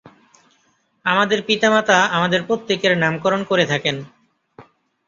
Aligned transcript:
আমাদের 1.05 1.43
পিতা-মাতা 1.43 2.05
আমাদের 2.05 2.43
প্রত্যেকের 2.43 2.97
নামকরণ 2.97 3.43
করে 3.43 3.65
থাকেন। 3.65 3.95